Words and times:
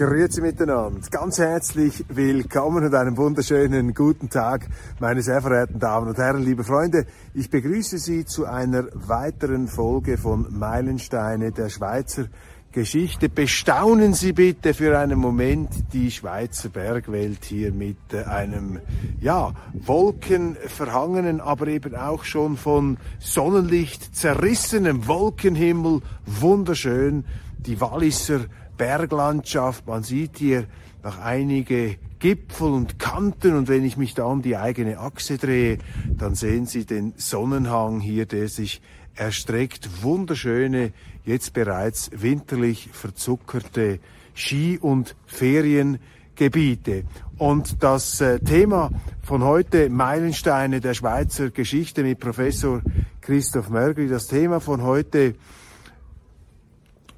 Grüezi 0.00 0.40
miteinander. 0.40 0.98
Ganz 1.10 1.38
herzlich 1.38 2.06
willkommen 2.08 2.86
und 2.86 2.94
einen 2.94 3.18
wunderschönen 3.18 3.92
guten 3.92 4.30
Tag, 4.30 4.66
meine 4.98 5.20
sehr 5.20 5.42
verehrten 5.42 5.78
Damen 5.78 6.08
und 6.08 6.16
Herren, 6.16 6.42
liebe 6.42 6.64
Freunde. 6.64 7.04
Ich 7.34 7.50
begrüße 7.50 7.98
Sie 7.98 8.24
zu 8.24 8.46
einer 8.46 8.86
weiteren 8.94 9.68
Folge 9.68 10.16
von 10.16 10.46
Meilensteine 10.58 11.52
der 11.52 11.68
Schweizer 11.68 12.28
Geschichte. 12.72 13.28
Bestaunen 13.28 14.14
Sie 14.14 14.32
bitte 14.32 14.72
für 14.72 14.98
einen 14.98 15.18
Moment 15.18 15.68
die 15.92 16.10
Schweizer 16.10 16.70
Bergwelt 16.70 17.44
hier 17.44 17.70
mit 17.70 17.98
äh, 18.14 18.22
einem, 18.22 18.80
ja, 19.20 19.52
wolkenverhangenen, 19.74 21.42
aber 21.42 21.66
eben 21.66 21.94
auch 21.94 22.24
schon 22.24 22.56
von 22.56 22.96
Sonnenlicht 23.18 24.16
zerrissenem 24.16 25.06
Wolkenhimmel. 25.06 26.00
Wunderschön. 26.24 27.26
Die 27.58 27.78
Walliser 27.78 28.46
Berglandschaft. 28.80 29.86
Man 29.86 30.02
sieht 30.02 30.38
hier 30.38 30.64
noch 31.04 31.18
einige 31.18 31.96
Gipfel 32.18 32.68
und 32.68 32.98
Kanten 32.98 33.54
und 33.54 33.68
wenn 33.68 33.84
ich 33.84 33.98
mich 33.98 34.14
da 34.14 34.24
um 34.24 34.40
die 34.40 34.56
eigene 34.56 34.98
Achse 34.98 35.36
drehe, 35.36 35.76
dann 36.16 36.34
sehen 36.34 36.64
Sie 36.64 36.86
den 36.86 37.12
Sonnenhang 37.18 38.00
hier, 38.00 38.24
der 38.24 38.48
sich 38.48 38.80
erstreckt. 39.14 40.02
Wunderschöne, 40.02 40.94
jetzt 41.26 41.52
bereits 41.52 42.10
winterlich 42.14 42.88
verzuckerte 42.90 43.98
Ski- 44.32 44.78
und 44.78 45.14
Feriengebiete. 45.26 47.04
Und 47.36 47.82
das 47.82 48.22
äh, 48.22 48.40
Thema 48.40 48.92
von 49.22 49.44
heute, 49.44 49.90
Meilensteine 49.90 50.80
der 50.80 50.94
Schweizer 50.94 51.50
Geschichte 51.50 52.02
mit 52.02 52.18
Professor 52.18 52.80
Christoph 53.20 53.68
Mörgli, 53.68 54.08
das 54.08 54.26
Thema 54.26 54.58
von 54.58 54.82
heute 54.82 55.34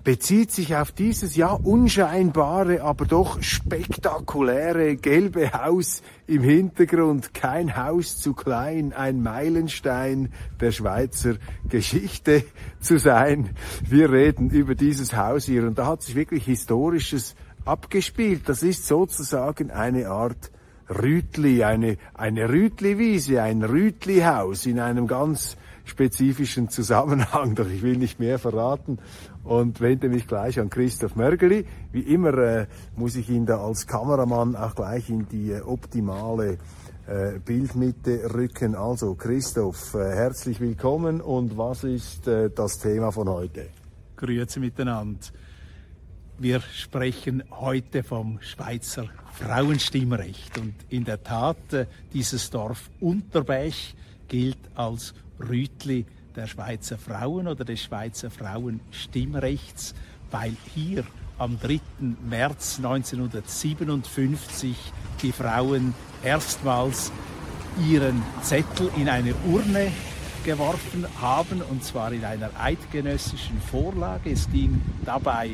bezieht 0.05 0.51
sich 0.51 0.75
auf 0.75 0.91
dieses 0.91 1.37
ja 1.37 1.53
unscheinbare, 1.53 2.83
aber 2.83 3.05
doch 3.05 3.43
spektakuläre 3.43 4.97
gelbe 4.97 5.53
Haus 5.53 6.03
im 6.27 6.43
Hintergrund. 6.43 7.35
Kein 7.35 7.77
Haus 7.77 8.19
zu 8.19 8.35
klein, 8.35 8.93
ein 8.93 9.23
Meilenstein 9.23 10.33
der 10.61 10.73
Schweizer 10.73 11.37
Geschichte 11.69 12.45
zu 12.81 12.99
sein. 12.99 13.51
Wir 13.89 14.11
reden 14.11 14.51
über 14.51 14.75
dieses 14.75 15.17
Haus 15.17 15.45
hier 15.45 15.65
und 15.65 15.79
da 15.79 15.87
hat 15.87 16.03
sich 16.03 16.15
wirklich 16.15 16.45
Historisches 16.45 17.37
abgespielt. 17.65 18.49
Das 18.49 18.63
ist 18.63 18.87
sozusagen 18.87 19.71
eine 19.71 20.09
Art 20.09 20.51
Rütli, 20.89 21.63
eine, 21.65 21.97
eine 22.15 22.49
Rütli-Wiese, 22.49 23.41
ein 23.41 23.63
Rütli-Haus 23.63 24.67
in 24.67 24.81
einem 24.81 25.07
ganz 25.07 25.57
spezifischen 25.85 26.69
Zusammenhang, 26.69 27.55
doch 27.57 27.69
ich 27.69 27.83
will 27.83 27.97
nicht 27.97 28.19
mehr 28.21 28.39
verraten 28.39 28.99
und 29.45 29.81
wende 29.81 30.09
mich 30.09 30.27
gleich 30.27 30.61
an 30.61 30.71
Christoph 30.71 31.17
Mörgeli. 31.17 31.65
Wie 31.91 32.01
immer 32.01 32.35
äh, 32.39 32.67
muss 32.97 33.17
ich 33.17 33.29
ihn 33.31 33.47
da 33.47 33.65
als 33.65 33.87
Kameramann 33.87 34.57
auch 34.57 34.75
gleich 34.75 35.11
in 35.11 35.29
die 35.29 35.53
äh, 35.53 35.61
optimale 35.61 36.59
äh, 37.07 37.39
Bildmitte 37.45 38.33
rücken. 38.33 38.75
Also 38.75 39.15
Christoph, 39.15 39.95
äh, 39.95 40.15
herzlich 40.15 40.61
willkommen 40.61 41.21
und 41.21 41.59
was 41.59 41.85
ist 41.85 42.29
äh, 42.29 42.51
das 42.51 42.79
Thema 42.79 43.11
von 43.11 43.29
heute? 43.29 43.69
Grüezi 44.17 44.61
miteinander. 44.61 45.19
Wir 46.39 46.61
sprechen 46.61 47.43
heute 47.51 48.03
vom 48.03 48.39
Schweizer 48.41 49.07
Frauenstimmrecht 49.33 50.59
und 50.59 50.75
in 50.89 51.05
der 51.05 51.23
Tat, 51.23 51.73
äh, 51.73 51.87
dieses 52.13 52.51
Dorf 52.51 52.91
Unterbech 53.01 53.95
gilt 54.29 54.59
als 54.75 55.15
Rütli 55.49 56.07
der 56.35 56.47
Schweizer 56.47 56.99
Frauen 56.99 57.47
oder 57.47 57.65
des 57.65 57.83
Schweizer 57.83 58.31
Frauenstimmrechts, 58.31 59.95
weil 60.31 60.57
hier 60.75 61.05
am 61.39 61.59
3. 61.61 61.81
März 62.29 62.79
1957 62.79 64.77
die 65.23 65.33
Frauen 65.33 65.95
erstmals 66.23 67.13
ihren 67.89 68.23
Zettel 68.43 68.91
in 68.97 69.09
eine 69.09 69.35
Urne 69.47 69.91
geworfen 70.45 71.07
haben, 71.21 71.63
und 71.63 71.85
zwar 71.85 72.13
in 72.13 72.25
einer 72.25 72.51
eidgenössischen 72.59 73.61
Vorlage. 73.61 74.31
Es 74.31 74.51
ging 74.51 74.81
dabei 75.05 75.51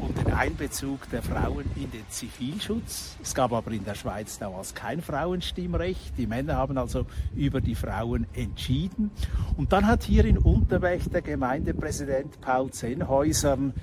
um 0.00 0.14
den 0.14 0.32
Einbezug 0.32 1.08
der 1.10 1.22
Frauen 1.22 1.64
in 1.76 1.90
den 1.90 2.08
Zivilschutz. 2.08 3.16
Es 3.22 3.34
gab 3.34 3.52
aber 3.52 3.70
in 3.72 3.84
der 3.84 3.94
Schweiz 3.94 4.38
damals 4.38 4.74
kein 4.74 5.02
Frauenstimmrecht. 5.02 6.16
Die 6.16 6.26
Männer 6.26 6.56
haben 6.56 6.78
also 6.78 7.06
über 7.36 7.60
die 7.60 7.74
Frauen 7.74 8.26
entschieden. 8.34 9.10
Und 9.56 9.72
dann 9.72 9.86
hat 9.86 10.04
hier 10.04 10.24
in 10.24 10.38
Unterweg 10.38 11.10
der 11.12 11.22
Gemeindepräsident 11.22 12.40
Paul 12.40 12.70
Zenhäusern 12.70 13.74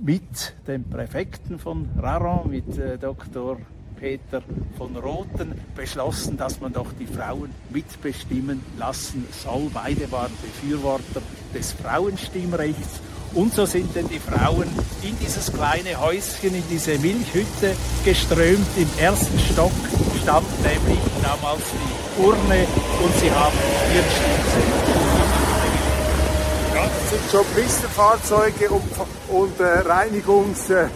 mit 0.00 0.54
dem 0.66 0.84
Präfekten 0.84 1.58
von 1.58 1.88
Raron, 1.98 2.50
mit 2.50 2.78
äh, 2.78 2.98
Dr. 2.98 3.58
Peter 3.98 4.42
von 4.76 4.96
Roten 4.96 5.60
beschlossen, 5.74 6.36
dass 6.36 6.60
man 6.60 6.72
doch 6.72 6.92
die 6.98 7.06
Frauen 7.06 7.50
mitbestimmen 7.70 8.62
lassen 8.78 9.26
soll. 9.32 9.70
Beide 9.72 10.10
waren 10.12 10.32
Befürworter 10.40 11.22
des 11.54 11.72
Frauenstimmrechts. 11.72 13.00
Und 13.34 13.52
so 13.52 13.66
sind 13.66 13.94
denn 13.94 14.08
die 14.08 14.20
Frauen 14.20 14.68
in 15.02 15.18
dieses 15.18 15.52
kleine 15.52 16.00
Häuschen, 16.00 16.54
in 16.54 16.62
diese 16.70 16.98
Milchhütte 16.98 17.74
geströmt. 18.04 18.66
Im 18.76 18.88
ersten 18.98 19.38
Stock 19.38 19.72
stand 20.22 20.46
nämlich 20.62 21.00
damals 21.22 21.62
die 21.72 22.22
Urne 22.22 22.66
und 23.02 23.14
sie 23.20 23.30
haben 23.30 23.56
ihren 23.94 24.10
Stimmzettel. 24.16 24.88
Ja, 26.74 26.84
das 26.84 27.10
sind 27.10 27.30
schon 27.30 27.46
Pistenfahrzeuge 27.54 28.70
und, 28.70 28.84
und 29.28 29.60
äh, 29.60 29.64
Reinigungs... 29.64 30.70
Äh 30.70 30.86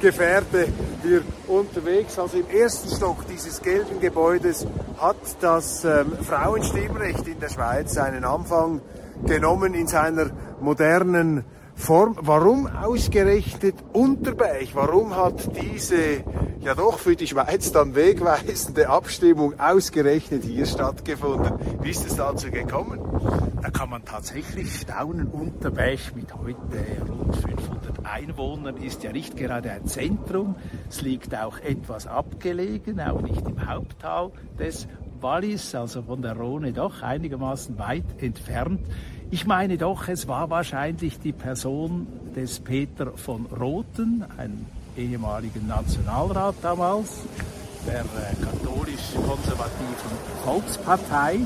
Gefährte 0.00 0.66
hier 1.02 1.22
unterwegs. 1.46 2.18
Also 2.18 2.38
im 2.38 2.48
ersten 2.48 2.94
Stock 2.94 3.26
dieses 3.28 3.60
gelben 3.60 4.00
Gebäudes 4.00 4.66
hat 4.98 5.16
das 5.40 5.84
ähm, 5.84 6.12
Frauenstimmrecht 6.22 7.26
in 7.28 7.38
der 7.38 7.48
Schweiz 7.48 7.94
seinen 7.94 8.24
Anfang 8.24 8.80
genommen 9.26 9.74
in 9.74 9.86
seiner 9.86 10.30
modernen 10.60 11.44
Form. 11.74 12.16
Warum 12.20 12.66
ausgerechnet 12.66 13.74
Unterbeich? 13.92 14.74
Warum 14.74 15.16
hat 15.16 15.50
diese 15.56 16.24
ja 16.60 16.74
doch 16.74 16.98
für 16.98 17.16
die 17.16 17.26
Schweiz 17.26 17.72
dann 17.72 17.94
wegweisende 17.94 18.88
Abstimmung 18.88 19.58
ausgerechnet 19.58 20.44
hier 20.44 20.66
stattgefunden? 20.66 21.52
Wie 21.82 21.90
ist 21.90 22.06
es 22.06 22.16
dazu 22.16 22.50
gekommen? 22.50 23.00
Da 23.62 23.70
kann 23.70 23.90
man 23.90 24.04
tatsächlich 24.04 24.80
staunen. 24.80 25.28
Unterbeich 25.28 26.14
mit 26.14 26.34
heute 26.34 26.60
rund 27.08 27.36
500 27.36 28.04
Einwohnern 28.04 28.76
ist 28.76 29.02
ja 29.02 29.12
nicht 29.12 29.36
gerade 29.36 29.70
ein 29.70 29.86
Zentrum. 29.86 30.54
Es 30.88 31.00
liegt 31.02 31.34
auch 31.34 31.58
etwas 31.60 32.06
abgelegen, 32.06 33.00
auch 33.00 33.22
nicht 33.22 33.46
im 33.46 33.66
Haupttal 33.68 34.30
des 34.58 34.86
Wallis, 35.20 35.74
also 35.74 36.02
von 36.02 36.22
der 36.22 36.36
Rhone 36.36 36.72
doch 36.72 37.02
einigermaßen 37.02 37.78
weit 37.78 38.22
entfernt. 38.22 38.80
Ich 39.30 39.46
meine 39.46 39.78
doch, 39.78 40.08
es 40.08 40.28
war 40.28 40.50
wahrscheinlich 40.50 41.20
die 41.20 41.32
Person 41.32 42.06
des 42.34 42.60
Peter 42.60 43.12
von 43.16 43.46
Roten, 43.46 44.24
ein 44.36 44.66
ehemaliger 45.00 45.60
Nationalrat 45.60 46.56
damals, 46.62 47.10
der 47.86 48.00
äh, 48.00 48.34
katholisch-konservativen 48.44 50.10
Volkspartei, 50.44 51.40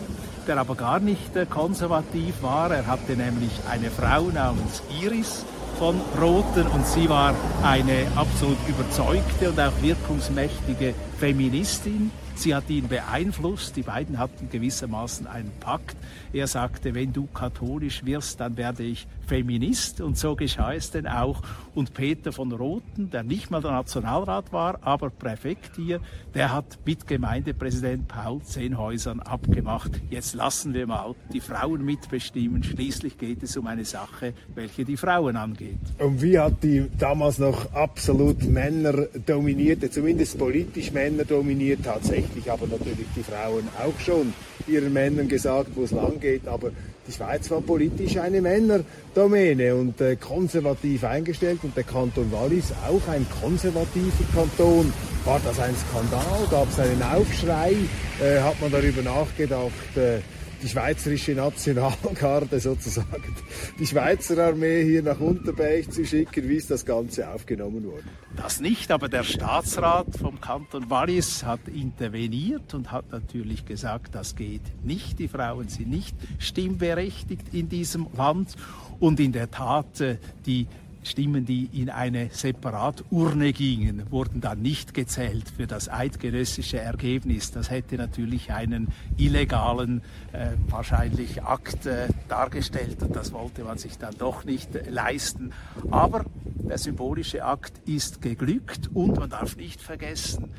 der 0.47 0.59
aber 0.59 0.75
gar 0.75 1.01
nicht 1.01 1.37
äh, 1.37 1.47
konservativ 1.47 2.43
war. 2.43 2.71
Er 2.73 2.87
hatte 2.87 3.17
nämlich 3.17 3.53
eine 3.71 3.91
Frau 3.91 4.23
namens 4.25 4.83
Iris 5.01 5.45
von 5.79 6.01
Roten 6.21 6.67
und 6.69 6.87
sie 6.87 7.09
war 7.09 7.35
eine 7.63 8.07
absolut 8.17 8.59
überzeugte 8.69 9.51
und 9.51 9.61
auch 9.61 9.73
wirkungsmächtige 9.83 10.95
Feministin. 11.19 12.11
Sie 12.37 12.55
hat 12.55 12.69
ihn 12.69 12.89
beeinflusst. 12.89 13.77
Die 13.77 13.83
beiden 13.83 14.19
hatten 14.19 14.49
gewissermaßen 14.51 15.27
einen 15.27 15.53
Pakt. 15.61 15.97
Er 16.33 16.47
sagte, 16.47 16.95
wenn 16.95 17.13
du 17.13 17.27
katholisch 17.27 18.05
wirst, 18.05 18.41
dann 18.41 18.57
werde 18.57 18.83
ich 18.83 19.07
Feminist. 19.27 20.01
Und 20.01 20.19
so 20.19 20.35
geschah 20.35 20.75
es 20.75 20.91
denn 20.91 21.07
auch. 21.07 21.43
Und 21.75 21.93
Peter 21.93 22.33
von 22.33 22.53
Rothen, 22.53 23.11
der 23.11 23.25
nicht 23.25 23.51
mal 23.51 23.61
der 23.61 23.73
Nationalrat 23.73 24.53
war, 24.53 24.79
aber 24.83 25.11
Präfekt 25.11 25.77
hier, 25.77 26.01
der 26.35 26.53
hat 26.53 26.79
mit 26.85 27.07
Gemeindepräsident 27.07 28.07
Paul 28.07 28.43
Zehnhäusern 28.43 29.21
abgemacht. 29.21 29.91
Jetzt 30.09 30.35
lassen 30.35 30.73
wir 30.73 30.87
mal 30.87 31.15
die 31.33 31.41
Frauen 31.41 31.85
mitbestimmen. 31.85 32.63
Schließlich 32.63 33.19
geht 33.19 33.43
es 33.43 33.57
um 33.57 33.67
eine 33.67 33.85
Sache, 33.85 34.35
welche 34.55 34.85
die 34.85 34.97
Frauen 34.97 35.37
angeht. 35.37 35.79
Und 35.99 36.23
wie 36.23 36.39
hat 36.39 36.63
die 36.63 36.87
damals 36.99 37.39
noch 37.39 37.73
absolut 37.73 38.45
Männer 38.45 39.09
dominierte, 39.27 39.91
zumindest 39.91 40.39
politisch 40.39 40.93
Männer 40.93 41.25
dominiert, 41.25 41.81
tatsächlich 41.85 42.51
aber 42.51 42.67
natürlich 42.67 43.07
die 43.17 43.23
Frauen 43.23 43.69
auch 43.85 43.99
schon 44.01 44.33
ihren 44.67 44.93
Männern 44.93 45.29
gesagt, 45.29 45.71
wo 45.75 45.83
es 45.83 45.91
lang 45.91 46.21
geht. 46.21 46.47
Aber 46.47 46.71
die 47.07 47.13
Schweiz 47.13 47.51
war 47.51 47.61
politisch 47.61 48.17
eine 48.17 48.41
Männerdomäne 48.41 49.75
und 49.75 50.01
äh, 50.01 50.17
konservativ 50.17 51.05
eingestellt 51.05 51.61
und 51.63 51.77
der 51.77 51.85
Kanton 51.85 52.31
Wallis 52.33 52.73
auch 52.87 53.13
ein 53.13 53.27
konservativer 53.41 54.25
Kanton. 54.35 54.93
War 55.25 55.41
das 55.45 55.59
ein 55.59 55.75
Skandal? 55.77 56.47
Gab 56.51 56.69
es 56.71 56.79
einen 56.79 57.03
Aufschrei? 57.03 57.75
Äh, 58.21 58.41
hat 58.41 58.61
man 58.61 58.71
darüber 58.71 59.03
nachgedacht? 59.03 59.97
Äh, 59.97 60.21
die 60.65 60.71
schweizerische 60.71 61.33
Nationalgarde 61.33 62.59
sozusagen, 62.59 63.37
die 63.79 63.87
Schweizer 63.87 64.47
Armee 64.47 64.83
hier 64.83 65.03
nach 65.03 65.21
Unterberg 65.21 65.93
zu 65.93 66.07
schicken. 66.07 66.49
Wie 66.49 66.55
ist 66.55 66.71
das 66.71 66.87
Ganze 66.87 67.29
aufgenommen 67.29 67.85
worden? 67.85 68.09
Das 68.35 68.61
nicht, 68.61 68.91
aber 68.91 69.11
der 69.11 69.25
Staatsrat 69.25 70.17
vom 70.17 70.41
Kanton 70.41 70.89
Wallis 70.89 71.45
hat 71.45 71.69
interveniert 71.69 72.73
und 72.73 72.93
hat 72.93 73.13
natürlich 73.13 73.67
gesagt, 73.67 74.15
das 74.15 74.37
geht 74.37 74.63
nicht. 74.83 75.19
Die 75.19 75.29
Frauen 75.29 75.69
sind 75.69 75.91
nicht 75.91 76.17
stimmberechtigt 76.39 77.53
in 77.53 77.69
diesem 77.69 78.07
Land. 78.17 78.57
Und 79.01 79.21
in 79.21 79.33
der 79.33 79.51
Tat, 79.51 80.01
äh, 80.01 80.17
die 80.47 80.67
Stimmen, 81.05 81.45
die 81.45 81.69
in 81.73 81.91
eine 81.91 82.31
Separaturne 82.31 83.53
gingen, 83.53 84.11
wurden 84.11 84.41
dann 84.41 84.63
nicht 84.63 84.95
gezählt 84.95 85.49
für 85.55 85.67
das 85.67 85.89
eidgenössische 85.89 86.79
Ergebnis. 86.79 87.51
Das 87.51 87.71
hätte 87.71 87.97
natürlich 87.97 88.53
einen 88.53 88.89
illegalen, 89.17 90.03
äh, 90.33 90.53
wahrscheinlich 90.69 91.43
Akt 91.43 91.87
äh, 91.87 92.09
dargestellt 92.29 93.03
und 93.03 93.15
das 93.15 93.33
wollte 93.33 93.65
man 93.65 93.79
sich 93.79 93.99
dann 93.99 94.15
doch 94.19 94.45
nicht 94.45 94.75
äh, 94.75 94.89
leisten. 94.89 95.53
Aber 95.91 96.25
der 96.47 96.79
symbolische 96.79 97.45
Akt 97.45 97.87
ist 97.87 98.23
geglückt 98.23 98.91
und 98.95 99.17
man 99.19 99.31
darf 99.31 99.57
nicht 99.57 99.83
vergessen, 99.83 100.51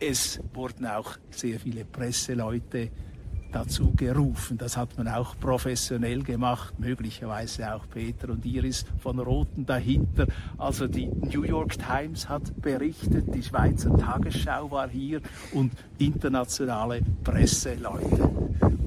es 0.00 0.40
wurden 0.52 0.86
auch 0.86 1.16
sehr 1.30 1.60
viele 1.60 1.84
Presseleute 1.84 2.90
dazu 3.54 3.92
gerufen. 3.96 4.58
Das 4.58 4.76
hat 4.76 4.96
man 4.98 5.08
auch 5.08 5.38
professionell 5.38 6.22
gemacht, 6.22 6.74
möglicherweise 6.78 7.74
auch 7.74 7.88
Peter 7.88 8.30
und 8.30 8.44
Iris 8.44 8.84
von 9.00 9.18
Roten 9.18 9.64
dahinter. 9.66 10.26
Also 10.58 10.86
die 10.86 11.06
New 11.06 11.44
York 11.44 11.78
Times 11.78 12.28
hat 12.28 12.60
berichtet, 12.60 13.34
die 13.34 13.42
Schweizer 13.42 13.96
Tagesschau 13.96 14.70
war 14.70 14.88
hier 14.88 15.20
und 15.52 15.72
internationale 15.98 17.00
Presseleute. 17.22 18.30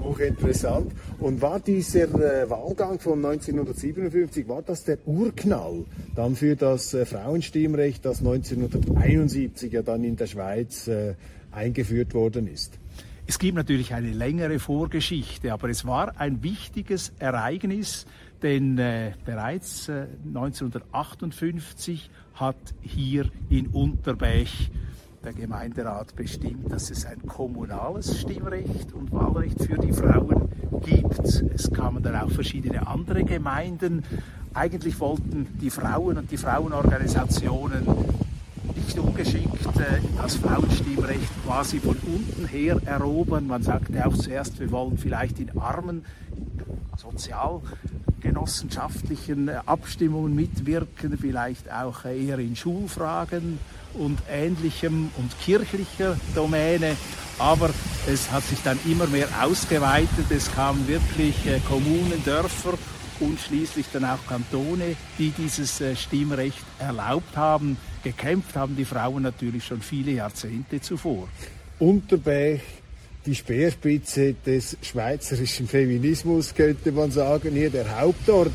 Hochinteressant. 0.01 0.91
Und 1.19 1.41
war 1.41 1.59
dieser 1.59 2.03
äh, 2.03 2.49
Wahlgang 2.49 2.99
von 2.99 3.23
1957, 3.25 4.47
war 4.47 4.61
das 4.61 4.83
der 4.83 4.99
Urknall 5.05 5.85
dann 6.15 6.35
für 6.35 6.55
das 6.55 6.93
äh, 6.93 7.05
Frauenstimmrecht, 7.05 8.05
das 8.05 8.19
1971 8.19 9.71
ja 9.73 9.81
dann 9.81 10.03
in 10.03 10.15
der 10.15 10.27
Schweiz 10.27 10.87
äh, 10.87 11.15
eingeführt 11.51 12.13
worden 12.13 12.47
ist? 12.47 12.79
Es 13.29 13.39
gibt 13.39 13.57
natürlich 13.57 13.93
eine 13.93 14.11
längere 14.11 14.57
Vorgeschichte, 14.57 15.51
aber 15.51 15.69
es 15.69 15.85
war 15.85 16.17
ein 16.17 16.43
wichtiges 16.43 17.11
Ereignis, 17.19 18.05
denn 18.41 18.77
äh, 18.77 19.11
bereits 19.25 19.89
äh, 19.89 20.07
1958 20.25 22.09
hat 22.35 22.55
hier 22.79 23.29
in 23.49 23.67
Unterbech 23.67 24.71
der 25.25 25.33
Gemeinderat 25.33 26.15
bestimmt, 26.15 26.71
dass 26.71 26.89
es 26.89 27.05
ein 27.05 27.21
kommunales 27.27 28.21
Stimmrecht 28.21 28.93
und 28.93 29.11
Wahlrecht 29.11 29.61
für 29.61 29.77
die 29.77 29.91
Frauen 29.91 30.47
gibt. 30.85 31.19
Es 31.19 31.69
kamen 31.69 32.01
dann 32.01 32.15
auch 32.15 32.31
verschiedene 32.31 32.87
andere 32.87 33.25
Gemeinden. 33.25 34.05
Eigentlich 34.53 34.97
wollten 35.01 35.47
die 35.59 35.69
Frauen 35.69 36.17
und 36.17 36.31
die 36.31 36.37
Frauenorganisationen 36.37 37.85
nicht 38.87 38.99
ungeschickt 38.99 39.65
äh, 39.77 39.99
das 40.15 40.35
Frauenstimmrecht 40.35 41.29
quasi 41.45 41.79
von 41.79 41.97
unten 42.05 42.45
her 42.47 42.79
erobern. 42.85 43.47
Man 43.47 43.61
sagte 43.61 44.05
auch 44.05 44.15
zuerst, 44.15 44.61
wir 44.61 44.71
wollen 44.71 44.97
vielleicht 44.97 45.39
in 45.39 45.59
armen 45.59 46.05
sozialgenossenschaftlichen 46.95 49.49
äh, 49.49 49.59
Abstimmungen 49.65 50.33
mitwirken, 50.35 51.17
vielleicht 51.17 51.69
auch 51.71 52.05
äh, 52.05 52.27
eher 52.27 52.39
in 52.39 52.55
Schulfragen 52.55 53.59
und 53.93 54.19
ähnlichem 54.31 55.09
und 55.17 55.37
kirchlicher 55.41 56.17
Domäne. 56.33 56.95
Aber 57.39 57.71
es 58.07 58.31
hat 58.31 58.43
sich 58.43 58.63
dann 58.63 58.79
immer 58.85 59.07
mehr 59.07 59.27
ausgeweitet. 59.41 60.27
Es 60.29 60.49
kamen 60.51 60.87
wirklich 60.87 61.35
Kommunen, 61.67 62.23
Dörfer 62.23 62.77
und 63.19 63.39
schließlich 63.39 63.85
dann 63.91 64.05
auch 64.05 64.25
Kantone, 64.27 64.95
die 65.17 65.31
dieses 65.31 65.81
Stimmrecht 65.95 66.63
erlaubt 66.79 67.35
haben. 67.35 67.77
Gekämpft 68.03 68.55
haben 68.55 68.75
die 68.75 68.85
Frauen 68.85 69.23
natürlich 69.23 69.65
schon 69.65 69.81
viele 69.81 70.11
Jahrzehnte 70.11 70.81
zuvor. 70.81 71.27
Unterberg, 71.79 72.61
die 73.25 73.35
Speerspitze 73.35 74.33
des 74.33 74.77
schweizerischen 74.81 75.67
Feminismus, 75.67 76.53
könnte 76.55 76.91
man 76.91 77.11
sagen, 77.11 77.51
hier 77.51 77.69
der 77.69 77.99
Hauptort 77.99 78.51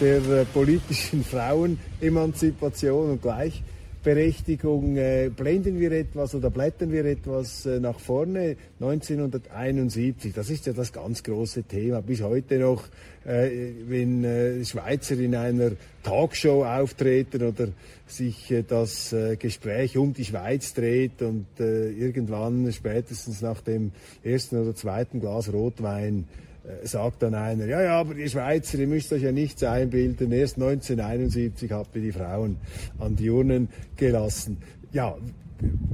der 0.00 0.16
äh, 0.16 0.44
politischen 0.46 1.24
Frauenemanzipation 1.24 3.10
und 3.10 3.22
Gleichberechtigung. 3.22 3.75
Berechtigung 4.06 4.96
äh, 4.96 5.32
blenden 5.34 5.80
wir 5.80 5.90
etwas 5.90 6.32
oder 6.36 6.48
blättern 6.48 6.92
wir 6.92 7.04
etwas 7.04 7.66
äh, 7.66 7.80
nach 7.80 7.98
vorne. 7.98 8.56
1971, 8.78 10.32
das 10.32 10.48
ist 10.48 10.66
ja 10.66 10.72
das 10.72 10.92
ganz 10.92 11.24
große 11.24 11.64
Thema. 11.64 12.02
Bis 12.02 12.22
heute 12.22 12.60
noch, 12.60 12.84
äh, 13.24 13.50
wenn 13.88 14.22
äh, 14.22 14.64
Schweizer 14.64 15.18
in 15.18 15.34
einer 15.34 15.72
Talkshow 16.04 16.64
auftreten 16.64 17.42
oder 17.42 17.66
sich 18.06 18.48
äh, 18.52 18.62
das 18.62 19.12
äh, 19.12 19.34
Gespräch 19.34 19.98
um 19.98 20.14
die 20.14 20.24
Schweiz 20.24 20.72
dreht 20.72 21.20
und 21.20 21.46
irgendwann 21.58 22.70
spätestens 22.70 23.42
nach 23.42 23.60
dem 23.60 23.90
ersten 24.22 24.62
oder 24.62 24.76
zweiten 24.76 25.18
Glas 25.18 25.52
Rotwein 25.52 26.20
äh, 26.20 26.46
sagt 26.82 27.22
dann 27.22 27.34
einer, 27.34 27.66
ja, 27.66 27.82
ja, 27.82 28.00
aber 28.00 28.14
die 28.14 28.28
Schweizer, 28.28 28.78
ihr 28.78 28.86
müsst 28.86 29.12
euch 29.12 29.22
ja 29.22 29.32
nichts 29.32 29.62
einbilden, 29.62 30.32
erst 30.32 30.56
1971 30.56 31.72
habt 31.72 31.94
ihr 31.96 32.02
die 32.02 32.12
Frauen 32.12 32.58
an 32.98 33.16
die 33.16 33.30
Urnen 33.30 33.68
gelassen. 33.96 34.58
Ja, 34.92 35.16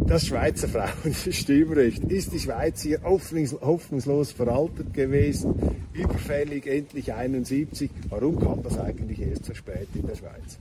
das 0.07 0.27
Schweizer 0.27 0.69
Frauenstimmrecht. 0.69 2.05
Ist 2.05 2.33
die 2.33 2.39
Schweiz 2.39 2.83
hier 2.83 3.01
hoffnungslos 3.03 4.33
veraltet 4.33 4.93
gewesen, 4.93 5.55
überfällig, 5.93 6.67
endlich 6.67 7.13
71? 7.13 7.91
Warum 8.09 8.39
kam 8.39 8.63
das 8.63 8.79
eigentlich 8.79 9.21
erst 9.21 9.47
so 9.47 9.55
spät 9.55 9.89
in 9.95 10.07
der 10.07 10.17
Schweiz? 10.17 10.59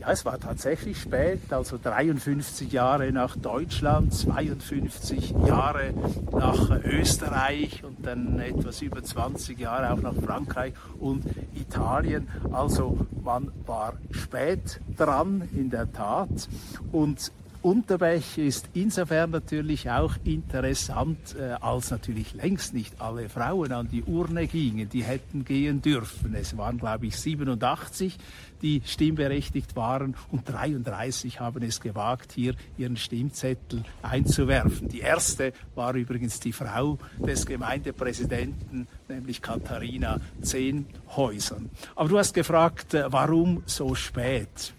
Ja, 0.00 0.10
es 0.10 0.24
war 0.26 0.38
tatsächlich 0.38 0.98
spät, 0.98 1.40
also 1.50 1.78
53 1.82 2.70
Jahre 2.70 3.10
nach 3.10 3.36
Deutschland, 3.36 4.12
52 4.12 5.30
Jahre 5.46 5.94
nach 6.30 6.84
Österreich 6.84 7.82
und 7.84 8.04
dann 8.04 8.38
etwas 8.38 8.82
über 8.82 9.02
20 9.02 9.58
Jahre 9.58 9.92
auch 9.92 10.02
nach 10.02 10.14
Frankreich 10.14 10.74
und 10.98 11.24
Italien. 11.54 12.28
Also 12.52 12.98
man 13.22 13.50
war 13.64 13.94
spät 14.10 14.80
dran 14.94 15.48
in 15.54 15.70
der 15.70 15.90
Tat 15.90 16.48
und 16.92 17.32
Unterbech 17.64 18.36
ist 18.36 18.68
insofern 18.74 19.30
natürlich 19.30 19.88
auch 19.88 20.16
interessant, 20.24 21.34
äh, 21.34 21.52
als 21.62 21.90
natürlich 21.90 22.34
längst 22.34 22.74
nicht 22.74 23.00
alle 23.00 23.30
Frauen 23.30 23.72
an 23.72 23.88
die 23.88 24.02
Urne 24.02 24.46
gingen, 24.46 24.90
die 24.90 25.02
hätten 25.02 25.46
gehen 25.46 25.80
dürfen. 25.80 26.34
Es 26.34 26.58
waren, 26.58 26.76
glaube 26.76 27.06
ich, 27.06 27.16
87, 27.16 28.18
die 28.60 28.82
stimmberechtigt 28.84 29.76
waren 29.76 30.14
und 30.30 30.46
33 30.46 31.40
haben 31.40 31.62
es 31.62 31.80
gewagt, 31.80 32.32
hier 32.32 32.54
ihren 32.76 32.98
Stimmzettel 32.98 33.82
einzuwerfen. 34.02 34.88
Die 34.88 35.00
erste 35.00 35.54
war 35.74 35.94
übrigens 35.94 36.40
die 36.40 36.52
Frau 36.52 36.98
des 37.18 37.46
Gemeindepräsidenten, 37.46 38.86
nämlich 39.08 39.40
Katharina 39.40 40.20
Zehnhäusern. 40.42 41.70
Aber 41.96 42.10
du 42.10 42.18
hast 42.18 42.34
gefragt, 42.34 42.92
äh, 42.92 43.10
warum 43.10 43.62
so 43.64 43.94
spät? 43.94 44.74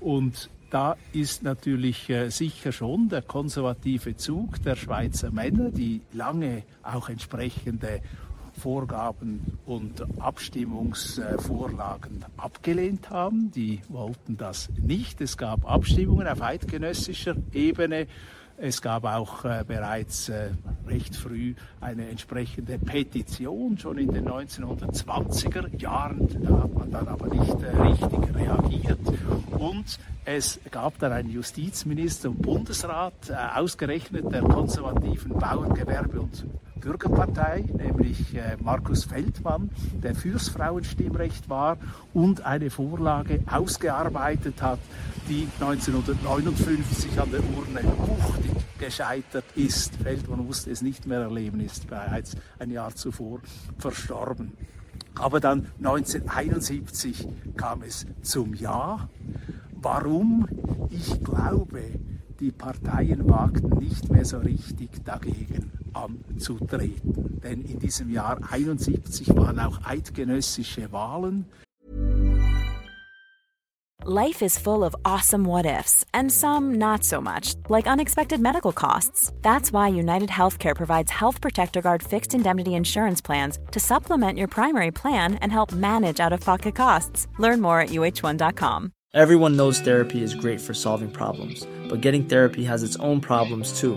Und 0.00 0.50
da 0.74 0.96
ist 1.12 1.44
natürlich 1.44 2.10
äh, 2.10 2.30
sicher 2.30 2.72
schon 2.72 3.08
der 3.08 3.22
konservative 3.22 4.16
Zug 4.16 4.60
der 4.64 4.74
Schweizer 4.74 5.30
Männer, 5.30 5.70
die 5.70 6.00
lange 6.12 6.64
auch 6.82 7.08
entsprechende 7.08 8.00
Vorgaben 8.58 9.56
und 9.66 10.04
Abstimmungsvorlagen 10.20 12.24
abgelehnt 12.36 13.10
haben. 13.10 13.52
Die 13.52 13.82
wollten 13.88 14.36
das 14.36 14.68
nicht. 14.76 15.20
Es 15.20 15.36
gab 15.36 15.64
Abstimmungen 15.64 16.26
auf 16.26 16.42
eidgenössischer 16.42 17.36
Ebene 17.52 18.08
Es 18.56 18.80
gab 18.80 19.04
auch 19.04 19.44
äh, 19.44 19.64
bereits 19.66 20.28
äh, 20.28 20.50
recht 20.86 21.16
früh 21.16 21.54
eine 21.80 22.08
entsprechende 22.08 22.78
Petition, 22.78 23.76
schon 23.76 23.98
in 23.98 24.12
den 24.12 24.28
1920er 24.28 25.80
Jahren. 25.80 26.28
Da 26.42 26.62
hat 26.62 26.74
man 26.74 26.90
dann 26.90 27.08
aber 27.08 27.26
nicht 27.26 27.62
äh, 27.62 27.76
richtig 27.82 28.34
reagiert. 28.34 29.00
Und 29.58 29.98
es 30.24 30.60
gab 30.70 30.98
dann 31.00 31.12
einen 31.12 31.30
Justizminister 31.30 32.30
und 32.30 32.42
Bundesrat, 32.42 33.28
äh, 33.28 33.34
ausgerechnet 33.58 34.32
der 34.32 34.42
konservativen 34.42 35.32
Bauerngewerbe 35.32 36.20
und 36.20 36.46
Bürgerpartei, 36.84 37.64
nämlich 37.78 38.34
äh, 38.34 38.58
Markus 38.62 39.04
Feldmann, 39.04 39.70
der 40.02 40.14
fürs 40.14 40.50
Frauenstimmrecht 40.50 41.48
war 41.48 41.78
und 42.12 42.44
eine 42.44 42.68
Vorlage 42.68 43.42
ausgearbeitet 43.50 44.60
hat, 44.60 44.78
die 45.26 45.48
1959 45.60 47.18
an 47.18 47.30
der 47.30 47.40
Urne 47.40 47.82
wuchtig 48.06 48.52
gescheitert 48.78 49.46
ist. 49.54 49.96
Feldmann 49.96 50.44
musste 50.44 50.70
es 50.70 50.82
nicht 50.82 51.06
mehr 51.06 51.20
erleben, 51.20 51.60
ist 51.60 51.88
bereits 51.88 52.36
ein 52.58 52.70
Jahr 52.70 52.94
zuvor 52.94 53.40
verstorben. 53.78 54.52
Aber 55.14 55.40
dann 55.40 55.68
1971 55.78 57.26
kam 57.56 57.82
es 57.82 58.06
zum 58.20 58.52
Ja. 58.52 59.08
Warum? 59.72 60.46
Ich 60.90 61.24
glaube, 61.24 61.80
die 62.40 62.52
Parteien 62.52 63.26
wagten 63.26 63.78
nicht 63.78 64.10
mehr 64.10 64.26
so 64.26 64.36
richtig 64.38 65.02
dagegen 65.02 65.73
anzutreten. 65.94 67.40
Denn 67.42 67.62
in 67.62 67.78
diesem 67.78 68.10
Jahr 68.10 68.38
71 68.50 69.34
waren 69.36 69.58
auch 69.60 69.80
eidgenössische 69.84 70.90
Wahlen. 70.92 71.46
Life 74.06 74.42
is 74.42 74.58
full 74.58 74.84
of 74.84 74.94
awesome 75.06 75.46
what 75.46 75.64
ifs 75.64 76.04
and 76.12 76.30
some 76.30 76.74
not 76.74 77.04
so 77.04 77.22
much, 77.22 77.54
like 77.70 77.86
unexpected 77.86 78.38
medical 78.38 78.70
costs. 78.70 79.32
That's 79.40 79.72
why 79.72 79.88
United 79.88 80.28
Healthcare 80.28 80.76
provides 80.76 81.10
Health 81.10 81.40
Protector 81.40 81.80
Guard 81.80 82.02
fixed 82.02 82.34
indemnity 82.34 82.74
insurance 82.74 83.22
plans 83.22 83.58
to 83.70 83.80
supplement 83.80 84.38
your 84.38 84.48
primary 84.48 84.90
plan 84.90 85.36
and 85.36 85.50
help 85.50 85.72
manage 85.72 86.20
out 86.20 86.34
of 86.34 86.40
pocket 86.40 86.74
costs. 86.74 87.28
Learn 87.38 87.62
more 87.62 87.80
at 87.80 87.88
uh1.com. 87.88 88.92
Everyone 89.14 89.56
knows 89.56 89.80
therapy 89.80 90.22
is 90.22 90.34
great 90.34 90.60
for 90.60 90.74
solving 90.74 91.10
problems, 91.10 91.66
but 91.88 92.02
getting 92.02 92.26
therapy 92.26 92.64
has 92.64 92.82
its 92.82 92.96
own 92.96 93.22
problems 93.22 93.80
too 93.80 93.96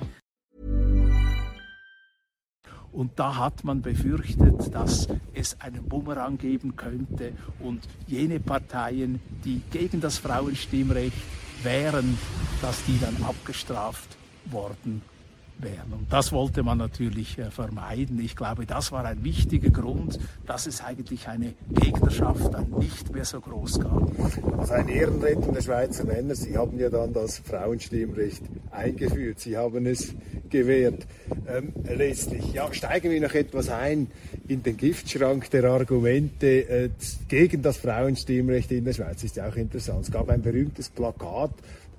Und 2.91 3.11
da 3.17 3.37
hat 3.37 3.63
man 3.63 3.81
befürchtet, 3.81 4.73
dass 4.73 5.07
es 5.33 5.59
einen 5.61 5.83
Bumerang 5.87 6.37
geben 6.37 6.75
könnte. 6.75 7.33
Und 7.59 7.87
jene 8.07 8.39
Parteien, 8.39 9.21
die 9.45 9.61
gegen 9.71 10.01
das 10.01 10.17
Frauenstimmrecht 10.17 11.17
wären, 11.63 12.17
dass 12.61 12.83
die 12.85 12.99
dann 12.99 13.15
abgestraft 13.23 14.17
worden 14.45 15.01
wären. 15.63 15.93
Und 15.93 16.11
das 16.11 16.31
wollte 16.31 16.63
man 16.63 16.77
natürlich 16.77 17.37
äh, 17.37 17.51
vermeiden. 17.51 18.19
Ich 18.19 18.35
glaube, 18.35 18.65
das 18.65 18.91
war 18.91 19.05
ein 19.05 19.23
wichtiger 19.23 19.69
Grund, 19.69 20.19
dass 20.45 20.67
es 20.67 20.81
eigentlich 20.81 21.27
eine 21.27 21.53
Gegnerschaft 21.69 22.53
dann 22.53 22.69
nicht 22.71 23.13
mehr 23.13 23.25
so 23.25 23.39
groß 23.39 23.79
gab. 23.79 24.11
Also 24.57 24.73
ein 24.73 24.87
Ehrenrettung 24.87 25.53
der 25.53 25.61
Schweizer 25.61 26.05
Männer. 26.05 26.35
Sie 26.35 26.57
haben 26.57 26.79
ja 26.79 26.89
dann 26.89 27.13
das 27.13 27.39
Frauenstimmrecht 27.39 28.43
eingeführt. 28.71 29.39
Sie 29.39 29.57
haben 29.57 29.85
es 29.85 30.13
gewährt. 30.49 31.07
Ähm, 31.47 31.73
letztlich, 31.83 32.53
ja, 32.53 32.71
steigen 32.73 33.11
wir 33.11 33.21
noch 33.21 33.33
etwas 33.33 33.69
ein 33.69 34.07
in 34.47 34.63
den 34.63 34.77
Giftschrank 34.77 35.49
der 35.49 35.65
Argumente 35.65 36.69
äh, 36.69 36.89
gegen 37.27 37.61
das 37.61 37.77
Frauenstimmrecht 37.77 38.71
in 38.71 38.85
der 38.85 38.93
Schweiz. 38.93 39.23
Ist 39.23 39.37
ja 39.37 39.47
auch 39.47 39.55
interessant. 39.55 40.03
Es 40.03 40.11
gab 40.11 40.29
ein 40.29 40.41
berühmtes 40.41 40.89
Plakat, 40.89 41.51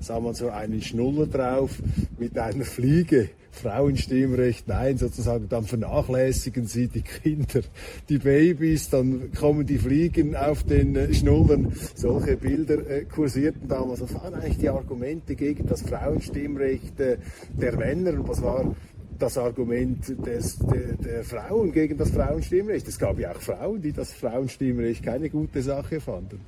sah 0.03 0.21
man 0.21 0.35
so 0.35 0.51
einen 0.51 0.83
Schnuller 0.83 1.27
drauf 1.27 1.83
mit 2.19 2.39
einer 2.39 2.65
Fliege 2.65 3.31
Frauenstimmrecht, 3.53 4.67
nein, 4.67 4.97
sozusagen, 4.97 5.49
dann 5.49 5.65
vernachlässigen 5.65 6.67
sie 6.67 6.89
die 6.89 7.03
Kinder, 7.03 7.61
die 8.09 8.19
Babys, 8.19 8.89
dann 8.89 9.31
kommen 9.33 9.67
die 9.67 9.79
Fliegen 9.79 10.35
auf 10.35 10.65
den 10.65 10.97
äh, 10.97 11.13
Schnullern. 11.13 11.73
Solche 11.95 12.37
Bilder 12.37 12.85
äh, 12.89 13.05
kursierten 13.05 13.69
damals. 13.69 14.01
Was 14.01 14.15
waren 14.15 14.35
eigentlich 14.35 14.59
die 14.59 14.71
Argumente 14.71 15.37
gegen 15.37 15.67
das 15.67 15.83
Frauenstimmrecht 15.83 16.99
äh, 16.99 17.19
der 17.53 17.77
Männer? 17.77 18.15
Und 18.15 18.29
was 18.29 18.43
war 18.43 18.75
das 19.19 19.39
Argument 19.39 20.09
des, 20.27 20.59
der, 20.59 20.95
der, 20.95 21.23
Frauen 21.23 21.71
gegen 21.71 21.97
das 21.97 22.11
Frauenstimmrecht. 22.11 22.89
Es 22.89 22.99
gab 22.99 23.21
ja 23.21 23.31
auch 23.31 23.41
Frauen, 23.41 23.81
die 23.81 23.93
das 23.93 24.13
Frauenstimmrecht 24.13 25.05
keine 25.05 25.31
gute 25.31 25.63
Sache 25.63 26.01
fanden. 26.01 26.41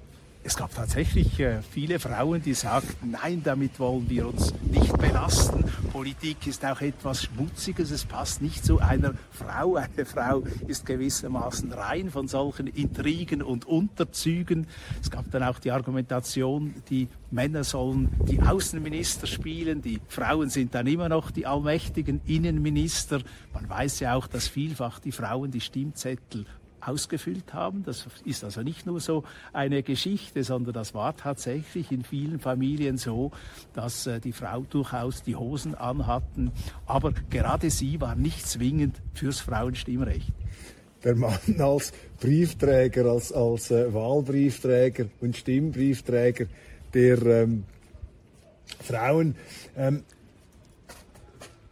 Es 0.46 0.58
gab 0.58 0.74
tatsächlich 0.74 1.40
äh, 1.40 1.62
viele 1.62 1.98
Frauen, 1.98 2.42
die 2.42 2.52
sagten, 2.52 3.12
nein, 3.12 3.40
damit 3.42 3.80
wollen 3.80 4.10
wir 4.10 4.28
uns 4.28 4.52
nicht 4.70 4.92
belasten. 4.98 5.64
Politik 5.90 6.46
ist 6.46 6.62
auch 6.66 6.82
etwas 6.82 7.22
Schmutziges, 7.22 7.90
es 7.90 8.04
passt 8.04 8.42
nicht 8.42 8.62
zu 8.62 8.78
einer 8.78 9.14
Frau. 9.30 9.76
Eine 9.76 10.04
Frau 10.04 10.42
ist 10.68 10.84
gewissermaßen 10.84 11.72
rein 11.72 12.10
von 12.10 12.28
solchen 12.28 12.66
Intrigen 12.66 13.40
und 13.40 13.64
Unterzügen. 13.64 14.66
Es 15.00 15.10
gab 15.10 15.30
dann 15.30 15.44
auch 15.44 15.58
die 15.58 15.70
Argumentation, 15.70 16.74
die 16.90 17.08
Männer 17.30 17.64
sollen 17.64 18.10
die 18.28 18.42
Außenminister 18.42 19.26
spielen, 19.26 19.80
die 19.80 20.02
Frauen 20.08 20.50
sind 20.50 20.74
dann 20.74 20.86
immer 20.86 21.08
noch 21.08 21.30
die 21.30 21.46
allmächtigen 21.46 22.20
Innenminister. 22.26 23.22
Man 23.54 23.66
weiß 23.66 24.00
ja 24.00 24.14
auch, 24.14 24.26
dass 24.26 24.46
vielfach 24.46 24.98
die 24.98 25.12
Frauen 25.12 25.50
die 25.50 25.62
Stimmzettel 25.62 26.44
ausgefüllt 26.86 27.52
haben. 27.52 27.82
Das 27.84 28.06
ist 28.24 28.44
also 28.44 28.62
nicht 28.62 28.86
nur 28.86 29.00
so 29.00 29.24
eine 29.52 29.82
Geschichte, 29.82 30.44
sondern 30.44 30.74
das 30.74 30.94
war 30.94 31.16
tatsächlich 31.16 31.90
in 31.92 32.04
vielen 32.04 32.40
Familien 32.40 32.98
so, 32.98 33.32
dass 33.72 34.06
äh, 34.06 34.20
die 34.20 34.32
Frau 34.32 34.60
durchaus 34.68 35.22
die 35.22 35.36
Hosen 35.36 35.74
anhatten. 35.74 36.52
Aber 36.86 37.12
gerade 37.30 37.70
sie 37.70 38.00
war 38.00 38.14
nicht 38.14 38.46
zwingend 38.46 39.00
fürs 39.12 39.40
Frauenstimmrecht. 39.40 40.32
Der 41.02 41.16
Mann 41.16 41.38
als 41.58 41.92
Briefträger, 42.20 43.06
als, 43.06 43.32
als 43.32 43.70
äh, 43.70 43.92
Wahlbriefträger 43.92 45.06
und 45.20 45.36
Stimmbriefträger 45.36 46.46
der 46.94 47.22
ähm, 47.26 47.64
Frauen. 48.80 49.34
Ähm, 49.76 50.02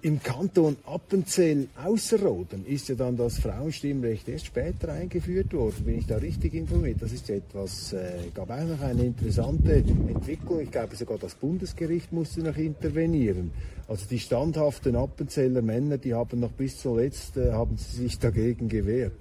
im 0.03 0.21
Kanton 0.21 0.77
Appenzell 0.85 1.69
Ausserrhoden 1.77 2.67
ist 2.67 2.89
ja 2.89 2.97
dann 2.97 3.17
das 3.17 3.39
Frauenstimmrecht 3.39 4.29
erst 4.29 4.47
später 4.47 4.93
eingeführt 4.93 5.55
worden. 5.55 5.85
Bin 5.85 5.99
ich 5.99 6.07
da 6.07 6.17
richtig 6.17 6.55
informiert? 6.55 7.01
Das 7.01 7.13
ist 7.13 7.31
etwas, 7.31 7.93
äh, 7.93 8.15
gab 8.35 8.51
auch 8.51 8.65
noch 8.65 8.81
eine 8.81 9.05
interessante 9.05 9.75
Entwicklung. 9.75 10.61
Ich 10.61 10.73
glaube 10.73 10.97
sogar 10.97 11.19
das 11.19 11.37
Bundesgericht 11.37 12.13
musste 12.13 12.43
noch 12.43 12.57
intervenieren. 12.57 13.53
Also 13.87 14.07
die 14.11 14.19
standhaften 14.19 14.97
Appenzeller 14.97 15.63
Männer, 15.63 15.99
die 15.99 16.15
haben 16.15 16.41
noch 16.41 16.53
bis 16.53 16.81
zuletzt 16.81 17.37
äh, 17.37 17.53
haben 17.53 17.77
sie 17.77 18.03
sich 18.03 18.19
dagegen 18.19 18.69
gewehrt. 18.69 19.15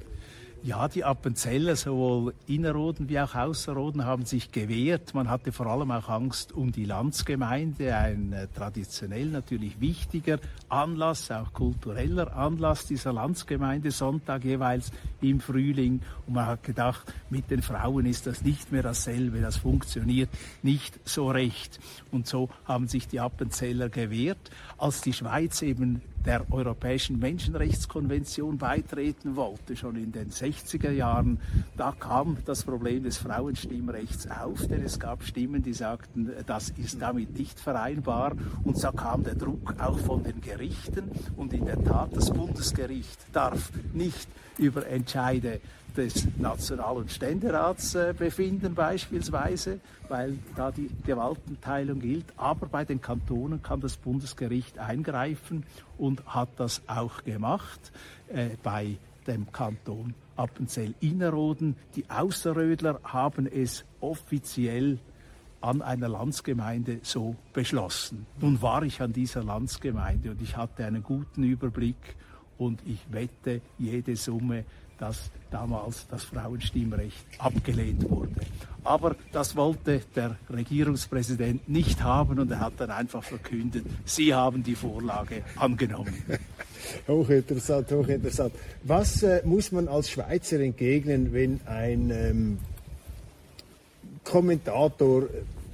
Ja, 0.64 0.88
die 0.88 1.04
Appenzeller, 1.04 1.76
sowohl 1.76 2.36
Innerrhoden 2.46 3.10
wie 3.10 3.20
auch 3.20 3.34
Außerrhoden, 3.34 4.06
haben 4.06 4.26
sich 4.26 4.52
gewehrt. 4.52 5.16
Man 5.16 5.28
hatte 5.28 5.52
vor 5.52 5.66
allem 5.66 5.90
auch 5.90 6.08
Angst 6.08 6.52
um 6.52 6.72
die 6.72 6.86
Landsgemeinde, 6.86 7.96
ein 7.96 8.32
äh, 8.32 8.48
traditionell 8.48 9.26
natürlich 9.26 9.82
wichtiger 9.82 10.38
Anlass, 10.70 11.32
auch 11.32 11.52
kultureller 11.54 12.38
Anlass 12.38 12.86
dieser 12.86 13.12
Landsgemeinde, 13.12 13.90
Sonntag 13.90 14.44
jeweils 14.44 14.92
im 15.20 15.40
Frühling. 15.40 16.02
Und 16.28 16.36
man 16.36 16.46
hat 16.46 16.62
gedacht, 16.62 17.12
mit 17.32 17.50
den 17.50 17.64
Frauen 17.64 18.06
ist 18.06 18.28
das 18.28 18.44
nicht 18.44 18.72
mehr 18.72 18.84
dasselbe, 18.84 19.42
das 19.42 19.58
funktioniert 19.58 20.30
nicht 20.62 21.00
so 21.10 21.32
recht. 21.32 21.80
Und 22.12 22.28
so 22.28 22.50
haben 22.66 22.88
sich 22.88 23.08
die 23.08 23.20
Appenzeller 23.20 23.90
gewehrt. 23.90 24.52
Als 24.78 25.02
die 25.02 25.14
Schweiz 25.14 25.64
eben 25.64 26.04
der 26.26 26.46
Europäischen 26.52 27.20
Menschenrechtskonvention 27.20 28.58
beitreten 28.58 29.36
wollte, 29.36 29.76
schon 29.76 29.96
in 29.96 30.12
den 30.12 30.30
60er 30.30 30.92
Jahren, 30.92 31.40
da 31.78 31.94
kam 32.00 32.38
das 32.46 32.64
Problem 32.64 33.04
des 33.04 33.18
Frauenstimmrechts 33.18 34.30
auf, 34.30 34.68
denn 34.68 34.84
es 34.84 35.00
gab 35.00 35.24
Stimmen, 35.24 35.64
die 35.64 35.74
sagten, 35.74 36.32
das 36.46 36.70
ist 36.72 37.02
damit 37.02 37.38
nicht 37.38 37.60
vereinbar. 37.60 38.34
Und 38.64 38.82
da 38.84 38.92
kam 38.92 39.24
der 39.24 39.36
Druck 39.36 39.76
auch 39.80 39.98
von 40.00 40.24
den 40.24 40.42
Gerichten. 40.42 41.12
Und 41.38 41.54
in 41.54 41.66
der 41.66 41.84
Tat, 41.84 42.16
das 42.16 42.32
Bundesgericht 42.32 43.20
darf 43.34 43.72
nicht 43.94 44.28
über 44.58 44.86
Entscheide 44.88 45.60
des 45.96 46.28
National- 46.38 46.98
und 46.98 47.12
Ständerats 47.12 47.96
äh, 47.96 48.14
befinden 48.18 48.74
beispielsweise, 48.76 49.80
weil 50.08 50.38
da 50.56 50.72
die 50.72 50.90
Gewaltenteilung 51.06 52.00
gilt. 52.00 52.26
Aber 52.38 52.68
bei 52.68 52.86
den 52.86 53.02
Kantonen 53.02 53.62
kann 53.62 53.82
das 53.82 53.98
Bundesgericht 53.98 54.80
eingreifen 54.80 55.66
und 55.98 56.26
hat 56.26 56.50
das 56.58 56.82
auch 56.88 57.24
gemacht. 57.24 57.92
Äh, 58.30 58.52
bei 58.64 58.98
dem 59.28 59.52
Kanton 59.52 60.14
Appenzell-Innerrhoden. 60.36 61.76
Die 61.96 62.10
Außerrödler 62.10 63.00
haben 63.04 63.48
es 63.48 63.86
offiziell 64.00 65.00
an 65.62 65.82
einer 65.82 66.10
Landsgemeinde 66.10 67.00
so 67.04 67.36
beschlossen. 67.54 68.26
Nun 68.40 68.62
war 68.62 68.84
ich 68.84 69.02
an 69.02 69.14
dieser 69.14 69.44
Landsgemeinde 69.44 70.32
und 70.32 70.42
ich 70.42 70.58
hatte 70.58 70.86
einen 70.86 71.04
guten 71.04 71.44
Überblick 71.44 72.16
und 72.58 72.82
ich 72.86 73.00
wette 73.12 73.62
jede 73.78 74.16
Summe, 74.16 74.66
dass 75.02 75.32
damals 75.50 76.08
das 76.10 76.24
Frauenstimmrecht 76.26 77.26
abgelehnt 77.40 78.08
wurde. 78.08 78.36
Aber 78.84 79.16
das 79.32 79.56
wollte 79.56 80.02
der 80.16 80.38
Regierungspräsident 80.50 81.68
nicht 81.68 82.04
haben 82.04 82.40
und 82.40 82.52
er 82.52 82.60
hat 82.60 82.74
dann 82.78 82.92
einfach 82.92 83.24
verkündet, 83.24 83.86
Sie 84.06 84.34
haben 84.34 84.64
die 84.64 84.76
Vorlage 84.76 85.44
angenommen. 85.56 86.14
hochinteressant, 87.08 87.92
hochinteressant. 87.92 88.54
Was 88.84 89.24
äh, 89.24 89.42
muss 89.44 89.72
man 89.72 89.88
als 89.88 90.12
Schweizer 90.12 90.60
entgegnen, 90.60 91.34
wenn 91.34 91.62
ein 91.66 92.12
ähm, 92.12 92.58
Kommentator, 94.24 95.24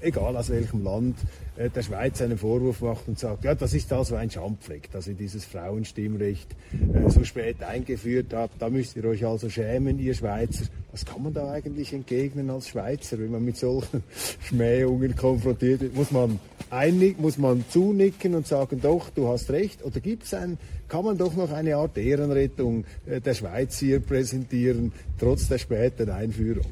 egal 0.01 0.35
aus 0.37 0.49
welchem 0.49 0.83
Land, 0.83 1.17
äh, 1.55 1.69
der 1.69 1.81
Schweiz 1.81 2.21
einen 2.21 2.37
Vorwurf 2.37 2.81
macht 2.81 3.07
und 3.07 3.17
sagt, 3.17 3.43
ja, 3.43 3.55
das 3.55 3.73
ist 3.73 3.91
also 3.91 4.15
ein 4.15 4.29
Schandfleck, 4.29 4.91
dass 4.91 5.07
ihr 5.07 5.13
dieses 5.13 5.45
Frauenstimmrecht 5.45 6.55
äh, 6.71 7.09
so 7.09 7.23
spät 7.23 7.63
eingeführt 7.63 8.33
habt. 8.33 8.61
Da 8.61 8.69
müsst 8.69 8.95
ihr 8.95 9.05
euch 9.05 9.25
also 9.25 9.49
schämen, 9.49 9.99
ihr 9.99 10.13
Schweizer. 10.13 10.65
Was 10.91 11.05
kann 11.05 11.23
man 11.23 11.33
da 11.33 11.51
eigentlich 11.51 11.93
entgegnen 11.93 12.49
als 12.49 12.69
Schweizer, 12.69 13.19
wenn 13.19 13.31
man 13.31 13.43
mit 13.43 13.57
solchen 13.57 14.03
Schmähungen 14.41 15.15
konfrontiert 15.15 15.81
wird? 15.81 15.95
Muss 15.95 16.11
man 16.11 16.39
einig, 16.69 17.19
muss 17.19 17.37
man 17.37 17.65
zunicken 17.69 18.35
und 18.35 18.47
sagen, 18.47 18.79
doch, 18.81 19.09
du 19.09 19.27
hast 19.27 19.49
recht? 19.49 19.83
Oder 19.83 19.99
gibt 19.99 20.23
es 20.23 20.33
ein, 20.33 20.57
kann 20.87 21.05
man 21.05 21.17
doch 21.17 21.35
noch 21.35 21.51
eine 21.51 21.75
Art 21.75 21.97
Ehrenrettung 21.97 22.85
äh, 23.05 23.19
der 23.21 23.33
Schweiz 23.33 23.79
hier 23.79 23.99
präsentieren, 23.99 24.91
trotz 25.19 25.47
der 25.47 25.57
späten 25.57 26.09
Einführung? 26.09 26.65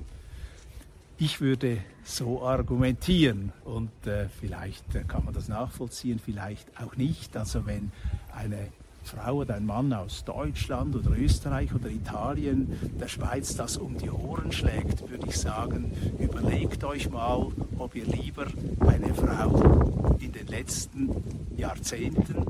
Ich 1.18 1.40
würde 1.40 1.78
so 2.06 2.44
argumentieren 2.44 3.52
und 3.64 3.90
äh, 4.06 4.30
vielleicht 4.30 4.96
äh, 4.96 5.04
kann 5.04 5.26
man 5.26 5.34
das 5.34 5.48
nachvollziehen, 5.50 6.20
vielleicht 6.24 6.70
auch 6.80 6.96
nicht. 6.96 7.36
Also 7.36 7.66
wenn 7.66 7.92
eine 8.34 8.68
Frau 9.04 9.38
oder 9.38 9.56
ein 9.56 9.66
Mann 9.66 9.92
aus 9.92 10.24
Deutschland 10.24 10.96
oder 10.96 11.18
Österreich 11.18 11.74
oder 11.74 11.90
Italien 11.90 12.80
der 13.00 13.08
Schweiz 13.08 13.56
das 13.56 13.78
um 13.78 13.98
die 13.98 14.10
Ohren 14.10 14.52
schlägt, 14.52 15.10
würde 15.10 15.28
ich 15.28 15.38
sagen, 15.38 15.92
überlegt 16.20 16.84
euch 16.84 17.10
mal, 17.10 17.48
ob 17.80 17.96
ihr 17.96 18.06
lieber 18.06 18.46
eine 18.82 19.14
Frau 19.14 20.16
in 20.20 20.32
den 20.32 20.48
letzten 20.48 21.10
Jahrzehnten, 21.58 22.46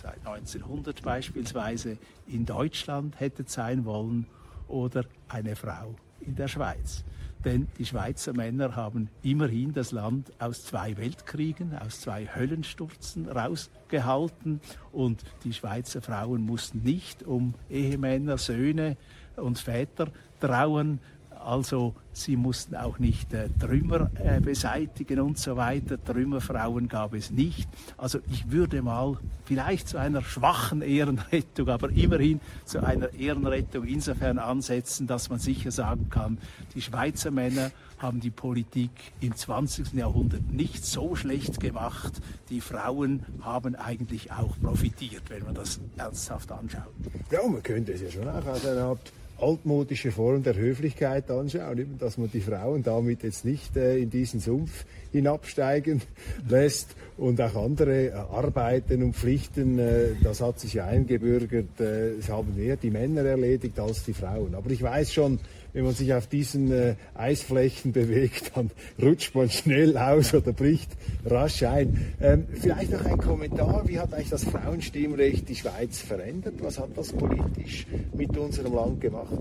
seit 0.00 0.24
1900 0.24 1.02
beispielsweise, 1.02 1.98
in 2.28 2.46
Deutschland 2.46 3.18
hättet 3.18 3.50
sein 3.50 3.84
wollen 3.84 4.26
oder 4.68 5.04
eine 5.28 5.56
Frau 5.56 5.96
in 6.20 6.36
der 6.36 6.48
Schweiz. 6.48 7.04
Denn 7.44 7.68
die 7.78 7.84
Schweizer 7.84 8.32
Männer 8.32 8.74
haben 8.74 9.10
immerhin 9.22 9.74
das 9.74 9.92
Land 9.92 10.32
aus 10.38 10.64
zwei 10.64 10.96
Weltkriegen, 10.96 11.76
aus 11.76 12.00
zwei 12.00 12.26
Höllenstürzen 12.26 13.28
rausgehalten. 13.28 14.60
Und 14.92 15.22
die 15.44 15.52
Schweizer 15.52 16.00
Frauen 16.00 16.42
mussten 16.42 16.82
nicht 16.82 17.22
um 17.22 17.54
Ehemänner, 17.68 18.38
Söhne 18.38 18.96
und 19.36 19.58
Väter 19.58 20.08
trauern, 20.40 21.00
also 21.44 21.94
sie 22.12 22.36
mussten 22.36 22.74
auch 22.74 22.98
nicht 22.98 23.32
äh, 23.32 23.48
Trümmer 23.58 24.10
äh, 24.14 24.40
beseitigen 24.40 25.20
und 25.20 25.38
so 25.38 25.56
weiter. 25.56 26.02
Trümmerfrauen 26.02 26.88
gab 26.88 27.14
es 27.14 27.30
nicht. 27.30 27.68
Also 27.96 28.18
ich 28.30 28.50
würde 28.50 28.82
mal 28.82 29.18
vielleicht 29.44 29.88
zu 29.88 29.98
einer 29.98 30.22
schwachen 30.22 30.82
Ehrenrettung, 30.82 31.68
aber 31.68 31.90
immerhin 31.90 32.40
zu 32.64 32.82
einer 32.82 33.12
Ehrenrettung 33.14 33.84
insofern 33.84 34.38
ansetzen, 34.38 35.06
dass 35.06 35.28
man 35.28 35.38
sicher 35.38 35.70
sagen 35.70 36.08
kann, 36.08 36.38
die 36.74 36.82
Schweizer 36.82 37.30
Männer 37.30 37.70
haben 37.98 38.20
die 38.20 38.30
Politik 38.30 38.90
im 39.20 39.34
20. 39.34 39.94
Jahrhundert 39.94 40.52
nicht 40.52 40.84
so 40.84 41.16
schlecht 41.16 41.60
gemacht. 41.60 42.20
Die 42.50 42.60
Frauen 42.60 43.24
haben 43.40 43.76
eigentlich 43.76 44.32
auch 44.32 44.58
profitiert, 44.60 45.22
wenn 45.28 45.44
man 45.44 45.54
das 45.54 45.80
ernsthaft 45.96 46.52
anschaut. 46.52 46.92
Ja, 47.30 47.46
man 47.46 47.62
könnte 47.62 47.92
es 47.92 48.02
ja 48.02 48.10
schon 48.10 48.28
auch 48.28 48.44
als 48.44 48.66
eine 48.66 48.82
Art 48.82 49.12
altmodische 49.38 50.12
Form 50.12 50.42
der 50.42 50.56
Höflichkeit 50.56 51.30
anschauen, 51.30 51.96
dass 51.98 52.18
man 52.18 52.30
die 52.30 52.40
Frauen 52.40 52.82
damit 52.82 53.22
jetzt 53.22 53.44
nicht 53.44 53.76
äh, 53.76 53.98
in 53.98 54.10
diesen 54.10 54.40
Sumpf 54.40 54.84
hinabsteigen 55.12 56.02
lässt 56.48 56.94
und 57.16 57.40
auch 57.40 57.54
andere 57.56 58.08
äh, 58.08 58.12
Arbeiten 58.12 59.02
und 59.02 59.14
Pflichten, 59.14 59.78
äh, 59.78 60.10
das 60.22 60.40
hat 60.40 60.60
sich 60.60 60.74
ja 60.74 60.86
eingebürgert, 60.86 61.80
äh, 61.80 62.12
haben 62.28 62.56
mehr 62.56 62.76
die 62.76 62.90
Männer 62.90 63.24
erledigt 63.24 63.78
als 63.78 64.04
die 64.04 64.14
Frauen. 64.14 64.54
Aber 64.54 64.70
ich 64.70 64.82
weiß 64.82 65.12
schon, 65.12 65.38
wenn 65.74 65.84
man 65.84 65.92
sich 65.92 66.14
auf 66.14 66.28
diesen 66.28 66.72
äh, 66.72 66.94
Eisflächen 67.14 67.92
bewegt, 67.92 68.52
dann 68.54 68.70
rutscht 69.02 69.34
man 69.34 69.50
schnell 69.50 69.98
aus 69.98 70.32
oder 70.32 70.52
bricht 70.52 70.90
rasch 71.26 71.62
ein. 71.64 72.14
Ähm, 72.20 72.46
vielleicht 72.54 72.92
noch 72.92 73.04
ein 73.04 73.18
Kommentar, 73.18 73.86
wie 73.86 73.98
hat 73.98 74.14
eigentlich 74.14 74.30
das 74.30 74.44
Frauenstimmrecht 74.44 75.48
die 75.48 75.56
Schweiz 75.56 75.98
verändert? 75.98 76.54
Was 76.60 76.78
hat 76.78 76.96
das 76.96 77.12
politisch 77.12 77.86
mit 78.14 78.36
unserem 78.38 78.72
Land 78.72 79.00
gemacht? 79.00 79.38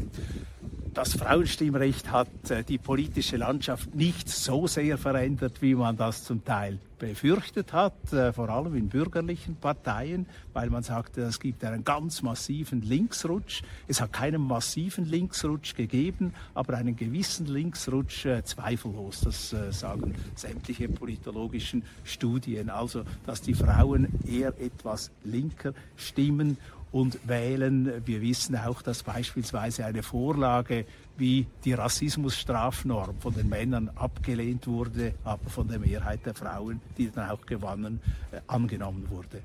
das 0.94 1.16
Frauenstimmrecht 1.16 2.12
hat 2.12 2.28
äh, 2.50 2.64
die 2.64 2.78
politische 2.78 3.38
Landschaft 3.38 3.96
nicht 3.96 4.30
so 4.30 4.68
sehr 4.68 4.98
verändert, 4.98 5.62
wie 5.62 5.76
man 5.76 5.98
das 5.98 6.24
zum 6.24 6.46
Teil 6.46 6.78
befürchtet 7.04 7.74
hat, 7.74 8.14
äh, 8.14 8.32
vor 8.32 8.48
allem 8.48 8.76
in 8.76 8.88
bürgerlichen 8.88 9.58
Parteien, 9.58 10.26
weil 10.54 10.70
man 10.70 10.84
sagte, 10.84 11.24
es 11.24 11.42
gibt 11.42 11.66
einen 11.66 11.84
ganz 11.84 12.22
massiven 12.22 12.82
Linksrutsch. 12.82 13.62
Es 13.90 14.00
hat 14.00 14.14
keinen 14.14 14.42
massiven 14.42 15.04
Linksrutsch 15.04 15.76
gegeben, 15.76 16.34
aber 16.54 16.78
einen 16.78 16.96
gewissen 16.96 17.46
Linksrutsch 17.46 18.26
äh, 18.26 18.42
zweifellos. 18.46 19.20
Das 19.22 19.54
sagen 19.72 20.16
sämtliche 20.36 20.88
politologischen 20.88 21.84
Studien. 22.06 22.70
Also, 22.70 23.04
dass 23.26 23.42
die 23.42 23.54
Frauen 23.54 24.08
eher 24.26 24.60
etwas 24.62 25.12
linker 25.26 25.74
stimmen 25.98 26.58
und 26.94 27.28
wählen. 27.28 28.06
Wir 28.06 28.22
wissen 28.22 28.56
auch, 28.56 28.82
dass 28.82 29.04
beispielsweise 29.04 29.86
eine 29.86 30.04
Vorlage 30.04 30.86
wie 31.18 31.46
die 31.64 31.74
Rassismusstrafnorm 31.74 33.16
von 33.20 33.34
den 33.34 33.50
Männern 33.50 33.90
abgelehnt 33.96 34.68
wurde, 34.68 35.14
aber 35.24 35.50
von 35.50 35.68
der 35.68 35.80
Mehrheit 35.80 36.26
der 36.26 36.34
Frauen, 36.34 36.82
die 36.98 37.12
dann 37.12 37.30
auch 37.30 37.46
gewonnen, 37.46 38.00
äh, 38.32 38.40
angenommen 38.48 39.06
wurde. 39.10 39.42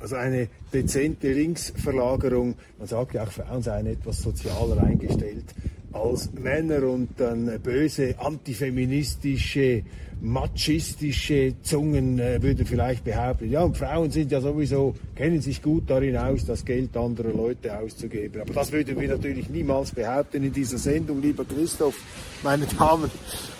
Also 0.00 0.16
eine 0.16 0.48
dezente 0.72 1.32
Linksverlagerung. 1.32 2.54
Man 2.78 2.88
sagt 2.88 3.14
ja 3.14 3.24
auch, 3.24 3.30
Frauen 3.30 3.62
seien 3.62 3.86
etwas 3.86 4.22
sozialer 4.22 4.82
eingestellt 4.82 5.54
als 5.92 6.32
Männer 6.32 6.84
und 6.84 7.08
dann 7.18 7.60
böse 7.60 8.14
antifeministische 8.18 9.82
machistische 10.20 11.54
Zungen 11.62 12.18
äh, 12.18 12.42
würden 12.42 12.66
vielleicht 12.66 13.04
behaupten, 13.04 13.50
ja, 13.50 13.62
und 13.62 13.76
Frauen 13.76 14.10
sind 14.10 14.30
ja 14.30 14.40
sowieso, 14.40 14.94
kennen 15.14 15.40
sich 15.40 15.62
gut 15.62 15.88
darin 15.88 16.16
aus, 16.16 16.44
das 16.44 16.64
Geld 16.64 16.96
anderer 16.96 17.32
Leute 17.32 17.76
auszugeben. 17.78 18.42
Aber 18.42 18.52
das 18.52 18.70
würden 18.70 19.00
wir 19.00 19.08
natürlich 19.08 19.48
niemals 19.48 19.92
behaupten 19.92 20.44
in 20.44 20.52
dieser 20.52 20.78
Sendung, 20.78 21.22
lieber 21.22 21.44
Christoph, 21.44 21.96
meine 22.42 22.66
Damen 22.66 23.10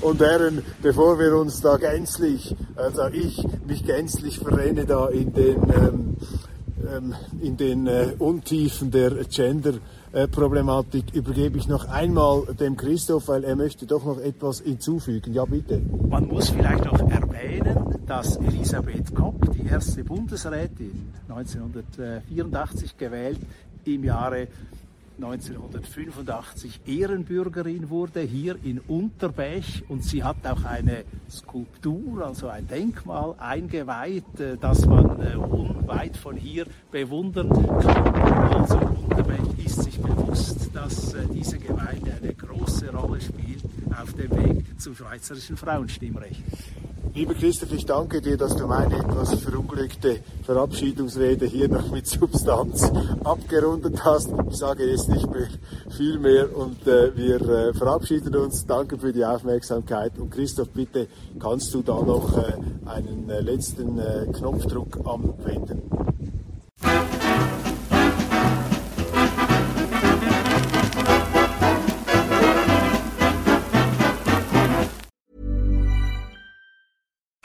und 0.01 0.21
Herren, 0.21 0.63
bevor 0.83 1.19
wir 1.19 1.35
uns 1.37 1.61
da 1.61 1.77
gänzlich, 1.77 2.55
also 2.77 3.07
ich 3.13 3.43
mich 3.67 3.85
gänzlich 3.85 4.39
verrenne 4.39 4.85
da 4.85 5.09
in 5.09 5.33
den, 5.33 5.57
ähm, 5.57 6.17
in 7.41 7.57
den 7.57 7.87
äh, 7.87 8.15
Untiefen 8.19 8.91
der 8.91 9.25
Gender- 9.25 9.81
Problematik 10.33 11.15
übergebe 11.15 11.57
ich 11.57 11.69
noch 11.69 11.89
einmal 11.89 12.43
dem 12.59 12.77
Christoph, 12.77 13.29
weil 13.29 13.45
er 13.45 13.55
möchte 13.55 13.87
doch 13.87 14.05
noch 14.05 14.19
etwas 14.19 14.59
hinzufügen. 14.59 15.33
Ja, 15.33 15.45
bitte. 15.45 15.81
Man 16.09 16.27
muss 16.27 16.51
vielleicht 16.51 16.85
noch 16.85 16.99
erwähnen, 16.99 17.95
dass 18.09 18.35
Elisabeth 18.39 19.15
Kopp, 19.15 19.53
die 19.53 19.67
erste 19.69 20.03
Bundesrätin 20.03 21.13
1984 21.29 22.97
gewählt, 22.97 23.39
im 23.85 24.03
Jahre 24.03 24.49
1985 25.23 26.81
Ehrenbürgerin 26.87 27.91
wurde 27.91 28.21
hier 28.21 28.57
in 28.65 28.79
Unterbech 28.81 29.85
und 29.89 30.03
sie 30.03 30.25
hat 30.25 30.47
auch 30.47 30.65
eine 30.65 31.05
Skulptur, 31.31 32.25
also 32.25 32.49
ein 32.49 32.67
Denkmal 32.67 33.35
eingeweiht, 33.39 34.41
äh, 34.41 34.57
das 34.59 34.87
man 34.87 35.21
äh, 35.21 35.37
unweit 35.37 36.17
von 36.17 36.37
hier 36.37 36.67
bewundern 36.91 37.51
kann. 37.51 38.15
Also 38.55 38.79
Unterbech 38.79 39.67
ist 39.67 39.83
sich 39.83 40.01
bewusst, 40.01 40.71
dass 40.75 41.13
äh, 41.13 41.27
diese 41.33 41.59
Gemeinde 41.59 42.13
eine 42.23 42.33
große 42.33 42.91
Rolle 42.91 43.21
spielt 43.21 43.63
auf 44.01 44.15
dem 44.15 44.31
Weg 44.31 44.60
zum 44.81 44.95
schweizerischen 44.95 45.57
Frauenstimmrecht. 45.57 46.43
Lieber 47.13 47.35
Christoph, 47.35 47.73
ich 47.73 47.85
danke 47.85 48.21
dir, 48.21 48.37
dass 48.37 48.55
du 48.55 48.69
meine 48.69 48.95
etwas 48.95 49.35
verunglückte 49.35 50.21
Verabschiedungsrede 50.45 51.45
hier 51.47 51.69
noch 51.69 51.91
mit 51.91 52.07
Substanz 52.07 52.91
abgerundet 53.25 54.05
hast. 54.05 54.33
Ich 54.49 54.57
sage 54.57 54.89
jetzt 54.89 55.09
nicht 55.09 55.29
mehr 55.29 55.49
viel 55.97 56.21
mehr 56.21 56.57
und 56.57 56.87
äh, 56.87 57.17
wir 57.17 57.41
äh, 57.41 57.75
verabschieden 57.75 58.37
uns. 58.37 58.65
Danke 58.65 58.97
für 58.97 59.13
die 59.13 59.25
Aufmerksamkeit 59.25 60.19
und 60.19 60.31
Christoph, 60.31 60.69
bitte 60.69 61.09
kannst 61.41 61.75
du 61.75 61.83
da 61.83 62.01
noch 62.01 62.39
äh, 62.39 62.53
einen 62.87 63.29
äh, 63.29 63.41
letzten 63.41 63.99
äh, 63.99 64.27
Knopfdruck 64.33 65.01
anwenden. 65.05 65.83